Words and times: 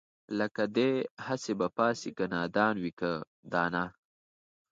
لکه 0.39 0.63
دئ 0.75 0.93
هسې 1.25 1.53
به 1.59 1.67
پاڅي 1.77 2.11
که 2.17 2.25
نادان 2.33 2.75
وي 2.83 2.91
که 2.99 3.11
دانا 3.51 3.85